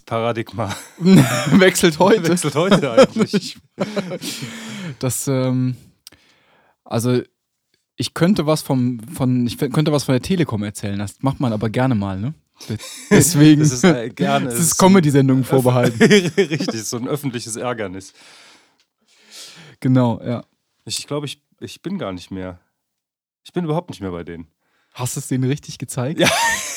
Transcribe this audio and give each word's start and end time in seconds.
Paradigma 0.00 0.74
wechselt 0.98 1.98
heute. 1.98 2.28
wechselt 2.28 2.54
heute 2.54 2.92
eigentlich. 2.92 3.58
Das, 5.00 5.28
ähm, 5.28 5.76
also 6.84 7.20
ich 7.96 8.14
könnte 8.14 8.46
was 8.46 8.62
vom, 8.62 9.00
von, 9.00 9.46
ich 9.46 9.58
könnte 9.58 9.92
was 9.92 10.04
von 10.04 10.14
der 10.14 10.22
Telekom 10.22 10.62
erzählen. 10.62 10.98
Das 10.98 11.22
macht 11.22 11.40
man 11.40 11.52
aber 11.52 11.68
gerne 11.68 11.94
mal, 11.94 12.18
ne? 12.18 12.34
Deswegen. 13.10 13.60
Das 13.60 13.72
ist 13.72 13.84
äh, 13.84 14.08
gerne. 14.10 14.46
Das 14.46 14.58
ist 14.58 14.78
Comedy-Sendungen 14.78 15.44
vorbehalten. 15.44 16.02
Richtig, 16.02 16.84
so 16.84 16.96
ein 16.96 17.08
öffentliches 17.08 17.56
Ärgernis. 17.56 18.14
Genau, 19.80 20.20
ja. 20.22 20.44
Ich 20.84 21.06
glaube, 21.06 21.26
ich, 21.26 21.42
ich 21.60 21.82
bin 21.82 21.98
gar 21.98 22.12
nicht 22.12 22.30
mehr. 22.30 22.60
Ich 23.44 23.52
bin 23.52 23.64
überhaupt 23.64 23.90
nicht 23.90 24.00
mehr 24.00 24.10
bei 24.10 24.24
denen. 24.24 24.46
Hast 24.96 25.14
du 25.14 25.20
es 25.20 25.28
denen 25.28 25.44
richtig 25.44 25.76
gezeigt? 25.76 26.18
Ja. 26.18 26.28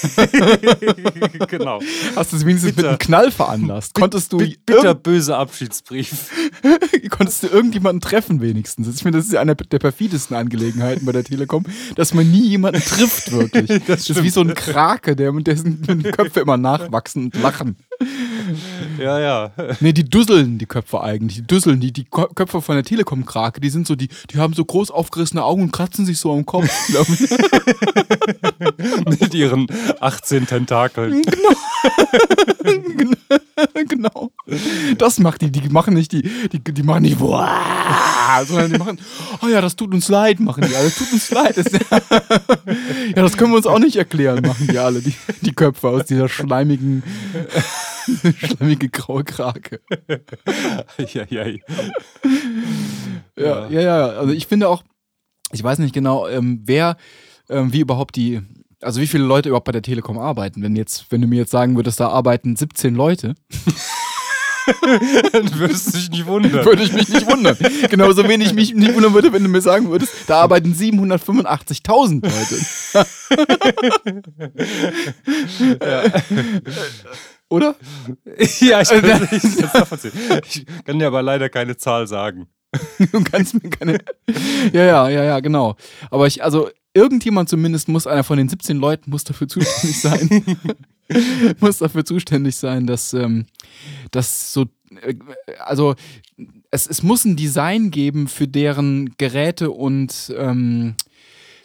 genau. 1.48 1.80
Hast 2.18 2.34
du 2.34 2.36
es 2.36 2.46
wenigstens 2.46 2.72
mit 2.72 2.76
Bitter. 2.76 2.90
einem 2.90 2.98
Knall 3.00 3.32
veranlasst? 3.32 3.94
Konntest 3.94 4.34
du, 4.34 4.40
Bit- 4.40 4.66
Bitterböser 4.66 5.38
Abschiedsbrief. 5.38 6.30
konntest 7.12 7.44
du 7.44 7.48
irgendjemanden 7.48 8.02
treffen 8.02 8.42
wenigstens? 8.42 8.94
Ich 8.94 9.02
finde, 9.04 9.20
das 9.20 9.28
ist 9.28 9.32
ja 9.32 9.40
eine 9.40 9.56
der 9.56 9.80
perfidesten 9.80 10.36
Angelegenheiten 10.36 11.06
bei 11.06 11.14
der 11.14 11.24
Telekom, 11.24 11.64
dass 11.96 12.14
man 12.14 12.30
nie 12.30 12.46
jemanden 12.50 12.82
trifft, 12.82 13.32
wirklich. 13.32 13.70
Das, 13.88 14.10
ist 14.10 14.22
wie 14.22 14.30
so 14.30 14.42
ein 14.42 14.54
Krake, 14.54 15.16
der 15.16 15.32
mit 15.32 15.48
dessen 15.48 16.04
Köpfe 16.12 16.42
immer 16.42 16.58
nachwachsen 16.58 17.26
und 17.26 17.42
lachen. 17.42 17.78
Ja, 19.00 19.20
ja. 19.20 19.52
Nee, 19.80 19.94
die 19.94 20.04
dusseln 20.04 20.58
die 20.58 20.66
Köpfe 20.66 21.02
eigentlich. 21.02 21.38
Die 21.38 21.48
dusseln, 21.48 21.80
die, 21.80 21.94
die 21.94 22.06
Köpfe 22.06 22.62
von 22.62 22.76
der 22.76 22.84
Telekom-Krake, 22.84 23.62
die 23.62 23.70
sind 23.70 23.88
so, 23.88 23.96
die, 23.96 24.10
die 24.32 24.38
haben 24.38 24.54
so 24.54 24.66
groß 24.66 24.92
aufgerissene 24.92 25.44
Augen 25.44 25.64
und 25.64 25.72
kratzen 25.72 26.06
sich 26.06 26.20
so 26.20 26.34
am 26.34 26.46
Kopf. 26.46 26.70
Mit 29.08 29.34
ihren 29.34 29.68
18 30.00 30.48
Tentakeln. 30.48 31.22
genau. 33.88 34.32
Das 34.98 35.20
macht 35.20 35.42
die. 35.42 35.52
Die 35.52 35.70
machen 35.70 35.94
nicht 35.94 36.12
die, 36.12 36.24
die, 36.52 36.60
die 36.60 36.84
machen 36.84 37.04
nicht, 37.04 37.20
"Wow", 37.20 37.48
sondern 38.48 38.72
die 38.72 38.78
machen, 38.78 39.00
oh 39.42 39.48
ja, 39.48 39.62
das 39.62 39.76
tut 39.76 39.94
uns 39.94 40.08
leid, 40.10 40.40
machen 40.40 40.66
die 40.68 40.76
alle. 40.76 40.86
Das 40.86 40.98
tut 40.98 41.14
uns 41.14 41.32
leid. 41.32 41.58
Das, 41.58 41.72
ja, 41.72 43.22
das 43.22 43.38
können 43.38 43.52
wir 43.52 43.58
uns 43.58 43.68
auch 43.68 43.80
nicht 43.80 43.96
erklären, 43.96 44.42
machen 44.46 44.68
die 44.68 44.78
alle, 44.78 45.02
die, 45.02 45.14
die 45.42 45.54
Köpfe 45.54 45.90
aus 45.90 46.06
dieser 46.06 46.30
schleimigen, 46.30 47.04
schleimige 48.38 48.90
graue 48.90 49.24
Krake. 49.24 49.82
ja, 50.98 51.26
ja. 51.30 51.46
Ja, 53.36 53.70
ja, 53.70 53.82
ja. 53.82 54.08
Also 54.10 54.34
ich 54.34 54.48
finde 54.48 54.70
auch, 54.70 54.84
ich 55.52 55.64
weiß 55.64 55.80
nicht 55.80 55.94
genau, 55.94 56.28
ähm, 56.28 56.62
wer, 56.66 56.98
ähm, 57.50 57.74
wie 57.74 57.80
überhaupt 57.80 58.16
die, 58.16 58.42
also 58.82 59.02
wie 59.02 59.08
viele 59.08 59.24
Leute 59.24 59.50
überhaupt 59.50 59.66
bei 59.66 59.72
der 59.72 59.82
Telekom 59.82 60.18
arbeiten. 60.18 60.62
Wenn 60.62 60.76
jetzt, 60.76 61.06
wenn 61.12 61.22
du 61.22 61.28
mir 61.28 61.38
jetzt 61.40 61.52
sagen 61.52 61.76
würdest, 61.76 62.00
da 62.00 62.10
arbeiten 62.10 62.56
17 62.56 62.96
Leute, 62.96 63.36
Dann 65.32 65.60
würdest 65.60 65.88
du 65.88 65.98
dich 65.98 66.10
nicht 66.12 66.26
wundern. 66.28 66.66
würde 66.66 66.84
ich 66.84 66.94
mich 66.94 67.10
nicht 67.10 67.28
wundern. 67.28 67.58
Genauso 67.90 68.28
wenig 68.28 68.54
mich 68.54 68.74
nicht 68.74 68.94
wundern 68.94 69.14
würde, 69.14 69.34
wenn 69.34 69.44
du 69.44 69.50
mir 69.50 69.62
sagen 69.62 69.90
würdest, 69.90 70.14
da 70.28 70.42
arbeiten 70.42 70.74
785.000 70.74 72.22
Leute. 72.24 72.58
Oder? 77.50 77.76
ja, 78.60 78.82
ich 78.82 78.90
kann 78.90 79.28
es 79.32 79.74
nachvollziehen. 79.74 80.12
Ich 80.46 80.66
kann 80.86 81.00
dir 81.00 81.08
aber 81.08 81.22
leider 81.22 81.50
keine 81.50 81.78
Zahl 81.78 82.08
sagen. 82.08 82.48
Du 83.12 83.24
kannst 83.24 83.56
mir 83.56 83.70
keine. 83.70 83.98
Ja, 84.72 84.84
ja, 84.84 85.10
ja, 85.10 85.24
ja, 85.24 85.40
genau. 85.40 85.76
Aber 86.12 86.28
ich, 86.28 86.44
also 86.44 86.70
irgendjemand 86.94 87.50
zumindest 87.50 87.88
muss, 87.88 88.06
einer 88.06 88.24
von 88.24 88.38
den 88.38 88.48
17 88.48 88.78
Leuten 88.78 89.10
muss 89.10 89.24
dafür 89.24 89.48
zuständig 89.48 90.00
sein. 90.00 90.58
muss 91.60 91.80
dafür 91.80 92.06
zuständig 92.06 92.56
sein, 92.56 92.86
dass, 92.86 93.14
ähm, 93.14 93.48
dass 94.12 94.54
so, 94.54 94.66
äh, 95.02 95.16
also 95.60 95.96
es, 96.70 96.86
es 96.86 97.02
muss 97.02 97.26
ein 97.26 97.36
Design 97.36 97.90
geben 97.90 98.28
für 98.28 98.48
deren 98.48 99.16
Geräte 99.18 99.72
und 99.72 100.32
ähm, 100.38 100.96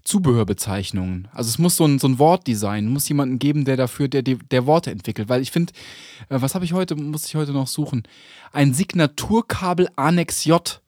Zubehörbezeichnungen. 0.05 1.29
Also 1.33 1.49
es 1.49 1.59
muss 1.59 1.77
so 1.77 1.87
ein, 1.87 1.99
so 1.99 2.07
ein 2.07 2.19
Wortdesign, 2.19 2.87
muss 2.87 3.09
jemanden 3.09 3.39
geben, 3.39 3.65
der 3.65 3.77
dafür, 3.77 4.09
der, 4.09 4.23
der, 4.23 4.37
der 4.51 4.67
Worte 4.67 4.91
entwickelt. 4.91 5.29
Weil 5.29 5.41
ich 5.43 5.51
finde, 5.51 5.73
äh, 6.29 6.41
was 6.41 6.55
habe 6.55 6.65
ich 6.65 6.73
heute, 6.73 6.95
muss 6.95 7.27
ich 7.27 7.35
heute 7.35 7.53
noch 7.53 7.69
suchen? 7.69 8.03
Ein 8.53 8.75
Signaturkabel 8.75 9.89
Annex 9.97 10.45
J. 10.45 10.81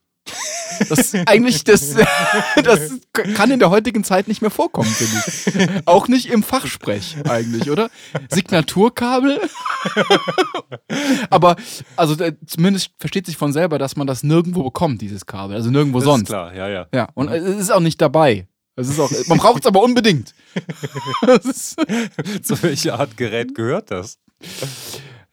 Das 0.88 0.98
ist 0.98 1.14
eigentlich, 1.28 1.64
das, 1.64 1.94
das 2.64 2.90
kann 3.34 3.50
in 3.50 3.58
der 3.58 3.70
heutigen 3.70 4.04
Zeit 4.04 4.28
nicht 4.28 4.42
mehr 4.42 4.50
vorkommen, 4.50 4.90
finde 4.90 5.70
ich. 5.76 5.86
Auch 5.86 6.08
nicht 6.08 6.26
im 6.26 6.42
Fachsprech 6.42 7.16
eigentlich, 7.28 7.70
oder? 7.70 7.88
Signaturkabel? 8.30 9.40
Aber, 11.30 11.56
also 11.96 12.22
äh, 12.22 12.34
zumindest 12.44 12.90
versteht 12.98 13.26
sich 13.26 13.36
von 13.36 13.52
selber, 13.52 13.78
dass 13.78 13.96
man 13.96 14.06
das 14.06 14.22
nirgendwo 14.22 14.64
bekommt, 14.64 15.00
dieses 15.00 15.26
Kabel. 15.26 15.56
Also 15.56 15.70
nirgendwo 15.70 15.98
Das 15.98 16.04
sonst. 16.04 16.22
Ist 16.22 16.28
klar, 16.28 16.54
ja, 16.54 16.68
ja. 16.68 16.86
Ja, 16.92 17.08
und 17.14 17.28
es 17.28 17.56
ist 17.56 17.70
auch 17.70 17.80
nicht 17.80 18.00
dabei. 18.00 18.46
Es 18.76 18.88
ist 18.88 19.00
auch, 19.00 19.10
man 19.26 19.38
braucht 19.38 19.62
es 19.62 19.66
aber 19.66 19.82
unbedingt. 19.82 20.34
Das 21.22 21.44
ist, 21.46 21.76
Zu 22.46 22.62
welcher 22.62 23.00
Art 23.00 23.16
Gerät 23.16 23.54
gehört 23.54 23.90
das? 23.90 24.18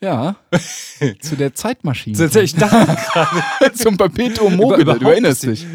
ja, 0.01 0.37
zu 1.21 1.35
der 1.35 1.53
Zeitmaschine. 1.53 2.25
Ich 2.41 2.55
dachte 2.55 3.73
Zum 3.75 3.97
Perpetuum 3.97 4.55
mobile, 4.55 4.81
Überhaupt 4.81 5.01
du 5.01 5.09
erinnerst 5.09 5.43
dich. 5.43 5.65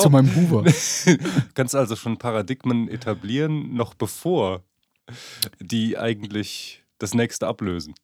Zu 0.00 0.10
meinem 0.10 0.34
Hoover. 0.36 0.64
kannst 1.54 1.74
also 1.74 1.96
schon 1.96 2.16
Paradigmen 2.16 2.88
etablieren, 2.88 3.74
noch 3.74 3.94
bevor 3.94 4.62
die 5.60 5.98
eigentlich 5.98 6.84
das 6.98 7.14
nächste 7.14 7.48
ablösen. 7.48 7.94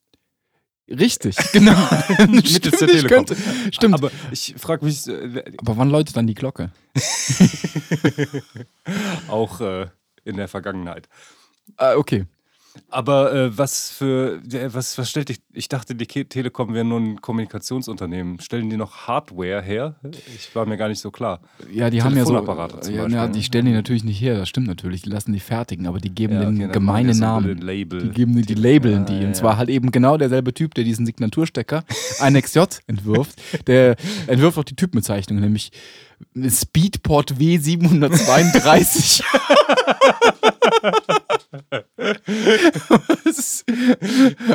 Richtig, 0.89 1.37
genau. 1.53 1.77
Mittels 2.29 2.79
der 2.79 2.89
Telekom. 2.89 3.09
könnte, 3.09 3.37
stimmt. 3.73 3.95
Aber, 3.95 4.07
Aber 4.09 4.17
ich 4.31 4.55
frage 4.57 4.85
mich 4.85 5.07
äh, 5.09 5.43
wann 5.63 5.91
läutet 5.91 6.17
dann 6.17 6.29
die 6.29 6.35
Glocke? 6.35 6.71
auch 9.29 9.61
äh, 9.61 9.87
in 10.25 10.37
der 10.37 10.49
Vergangenheit. 10.49 11.09
Ah, 11.77 11.97
okay. 11.97 12.27
Aber 12.89 13.33
äh, 13.35 13.59
was 13.59 13.91
für, 13.91 14.41
was, 14.73 14.97
was 14.99 15.11
stellt 15.11 15.29
dich, 15.29 15.39
ich 15.53 15.69
dachte, 15.69 15.95
die 15.95 16.07
Telekom 16.07 16.73
wäre 16.75 16.85
nur 16.85 17.01
ein 17.01 17.21
Kommunikationsunternehmen. 17.21 18.41
Stellen 18.41 18.71
die 18.71 18.77
noch 18.77 19.07
Hardware 19.07 19.63
her? 19.63 19.97
Ich 20.35 20.55
war 20.55 20.67
mir 20.67 20.77
gar 20.77 20.89
nicht 20.89 21.01
so 21.01 21.11
klar. 21.11 21.41
Ja, 21.73 21.91
die 21.91 22.03
haben 22.03 22.17
ja 22.17 22.25
so. 22.25 22.35
Ja, 22.37 23.07
ja, 23.09 23.27
ne? 23.27 23.33
die 23.33 23.43
stellen 23.43 23.67
die 23.67 23.73
natürlich 23.73 24.05
nicht 24.05 24.21
her, 24.21 24.39
das 24.39 24.49
stimmt 24.49 24.67
natürlich. 24.67 25.03
Die 25.03 25.11
lassen 25.11 25.33
die 25.33 25.41
fertigen, 25.41 25.87
aber 25.87 25.99
die 25.99 26.15
geben 26.15 26.35
Ja, 26.35 26.41
den 26.41 26.55
okay, 26.55 26.63
dann 26.63 26.73
gemeinen 26.73 27.19
Namen. 27.19 27.51
ein 27.51 27.59
Label. 27.59 28.01
Die 28.03 28.11
geben 28.11 28.37
die, 28.37 28.43
die 28.43 28.55
labeln 28.55 29.07
die. 29.07 29.25
Und 29.25 29.35
zwar 29.35 29.57
halt 29.57 29.69
eben 29.69 29.91
genau 29.91 30.17
derselbe 30.17 30.55
Typ, 30.55 30.75
der 30.75 30.85
diesen 30.85 31.07
Signaturstecker 31.07 31.85
Annex 32.21 32.55
J 32.55 32.69
entwirft. 32.87 33.41
Der 33.67 33.97
entwirft 34.27 34.59
auch 34.59 34.65
die 34.65 34.77
Typbezeichnung, 34.77 35.41
nämlich 35.41 35.71
Speedport 36.49 37.35
W732. 37.35 39.23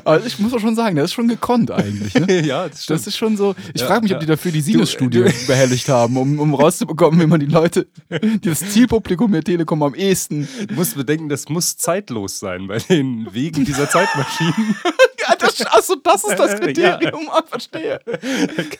Also 0.05 0.27
ich 0.27 0.39
muss 0.39 0.53
auch 0.53 0.59
schon 0.59 0.75
sagen, 0.75 0.95
das 0.95 1.05
ist 1.05 1.13
schon 1.13 1.27
gekonnt 1.27 1.71
eigentlich. 1.71 2.13
Ne? 2.15 2.41
ja, 2.45 2.67
das. 2.67 2.85
Das 2.85 3.07
ist 3.07 3.17
schon 3.17 3.37
so. 3.37 3.55
Ich 3.73 3.81
Ja, 3.81 3.87
frage 3.87 4.03
mich, 4.03 4.11
ob 4.11 4.15
ja. 4.17 4.19
die 4.19 4.25
dafür 4.25 4.51
die 4.51 4.59
Du, 4.59 4.65
Sinus-Studie 4.65 5.19
du- 5.23 5.47
behelligt 5.47 5.87
haben, 5.89 6.17
um, 6.17 6.39
um 6.39 6.53
rauszubekommen, 6.53 7.19
wie 7.19 7.27
man 7.27 7.39
die 7.39 7.45
Leute, 7.47 7.87
die 8.09 8.49
das 8.49 8.59
Zielpublikum 8.69 9.31
der 9.31 9.43
Telekom 9.43 9.83
am 9.83 9.95
ehesten. 9.95 10.47
Du 10.67 10.75
musst 10.75 10.95
bedenken, 10.95 11.29
das 11.29 11.49
muss 11.49 11.77
zeitlos 11.77 12.39
sein 12.39 12.67
bei 12.67 12.77
den 12.77 13.27
wegen 13.33 13.65
dieser 13.65 13.89
Zeitmaschinen. 13.89 14.75
Ja, 15.29 15.35
das, 15.35 15.61
achso, 15.67 15.95
das 16.03 16.23
ist 16.23 16.35
das 16.39 16.53
Ja. 16.53 16.57
Kriterium. 16.57 17.29
Ah, 17.29 17.43
verstehe. 17.47 17.99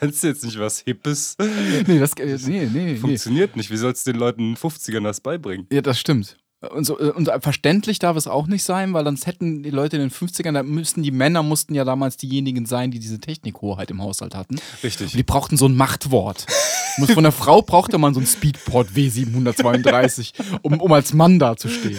Kannst 0.00 0.24
du 0.24 0.26
jetzt 0.26 0.44
nicht 0.44 0.58
was 0.58 0.80
Hippes. 0.80 1.36
Nee, 1.86 2.00
das, 2.00 2.14
äh, 2.14 2.36
nee, 2.46 2.66
nee, 2.66 2.80
nee. 2.82 2.96
Funktioniert 2.96 3.54
nicht. 3.54 3.70
Wie 3.70 3.76
sollst 3.76 4.04
du 4.04 4.10
den 4.12 4.18
Leuten 4.18 4.40
in 4.40 4.54
den 4.54 4.56
50ern 4.56 5.04
das 5.04 5.20
beibringen? 5.20 5.68
Ja, 5.70 5.82
das 5.82 6.00
stimmt. 6.00 6.36
Und, 6.70 6.84
so, 6.84 6.96
und 6.96 7.28
verständlich 7.40 7.98
darf 7.98 8.16
es 8.16 8.28
auch 8.28 8.46
nicht 8.46 8.62
sein, 8.62 8.92
weil 8.94 9.04
sonst 9.04 9.26
hätten 9.26 9.64
die 9.64 9.70
Leute 9.70 9.96
in 9.96 10.02
den 10.02 10.10
50ern, 10.10 10.52
da 10.52 10.62
müssten 10.62 11.02
die 11.02 11.10
Männer 11.10 11.42
mussten 11.42 11.74
ja 11.74 11.84
damals 11.84 12.16
diejenigen 12.16 12.66
sein, 12.66 12.92
die 12.92 13.00
diese 13.00 13.18
Technikhoheit 13.18 13.90
im 13.90 14.00
Haushalt 14.00 14.36
hatten. 14.36 14.60
Richtig. 14.82 15.12
Und 15.12 15.18
die 15.18 15.24
brauchten 15.24 15.56
so 15.56 15.66
ein 15.66 15.74
Machtwort. 15.74 16.46
Von 17.14 17.22
der 17.24 17.32
Frau 17.32 17.62
brauchte 17.62 17.98
man 17.98 18.14
so 18.14 18.20
ein 18.20 18.26
Speedport 18.26 18.90
W732, 18.90 20.34
um, 20.62 20.80
um 20.80 20.92
als 20.92 21.12
Mann 21.14 21.38
dazustehen. 21.38 21.98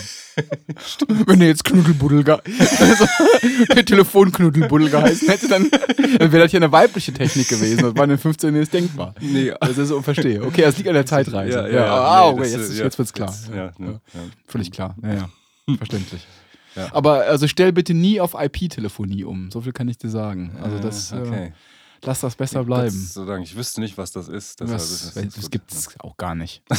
Wenn 1.26 1.42
er 1.42 1.48
jetzt 1.48 1.64
Knuddelbuddel, 1.64 2.24
also, 2.30 3.06
der 3.76 3.86
Telefonknuddelbuddel 3.86 4.90
geheißen 4.90 5.30
hätte, 5.30 5.48
dann, 5.48 5.70
dann 5.70 6.32
wäre 6.32 6.44
das 6.44 6.52
ja 6.52 6.60
eine 6.60 6.72
weibliche 6.72 7.14
Technik 7.14 7.48
gewesen. 7.50 7.82
Das 7.84 7.96
war 7.96 8.04
in 8.04 8.10
den 8.12 8.20
15 8.20 8.54
nicht 8.54 8.74
denkbar. 8.74 9.14
Nee, 9.22 9.54
Das 9.60 9.78
ist 9.78 9.90
so, 9.90 10.02
verstehe. 10.02 10.44
Okay, 10.44 10.62
das 10.62 10.78
liegt 10.78 10.90
an 10.90 10.96
der 10.96 11.06
Zeitreise. 11.06 11.60
Ja, 11.60 11.68
ja, 11.68 11.86
ja. 11.86 11.96
Ah, 11.96 12.28
okay, 12.30 12.42
das, 12.42 12.52
jetzt, 12.54 12.72
äh, 12.72 12.78
ja, 12.80 12.84
jetzt 12.86 12.98
wird's 12.98 13.14
klar. 13.14 13.34
ja, 13.56 13.72
ne, 13.78 14.02
ja. 14.14 14.20
Völlig 14.48 14.72
klar. 14.72 14.96
Ja, 15.04 15.14
ja. 15.14 15.30
Verständlich. 15.78 16.26
Ja. 16.76 16.90
Aber 16.94 17.26
also 17.26 17.48
stell 17.48 17.72
bitte 17.72 17.94
nie 17.94 18.20
auf 18.20 18.36
IP-Telefonie 18.38 19.24
um. 19.26 19.52
So 19.52 19.62
viel 19.62 19.74
kann 19.74 19.88
ich 19.88 19.98
dir 20.00 20.10
sagen. 20.10 20.58
Also 20.62 20.80
das, 20.80 21.12
Äh, 21.12 21.18
äh, 21.18 21.22
okay. 21.22 21.54
lass 22.04 22.22
das 22.22 22.36
besser 22.36 22.64
bleiben. 22.64 23.10
Dank, 23.28 23.46
ich 23.46 23.56
wüsste 23.56 23.80
nicht, 23.82 23.96
was 23.98 24.12
das 24.12 24.28
ist. 24.28 24.60
Das, 24.60 24.72
ist 24.72 25.16
das, 25.16 25.24
das 25.24 25.42
gut. 25.44 25.52
gibt's 25.52 25.90
auch 26.00 26.18
gar 26.18 26.34
nicht. 26.34 26.64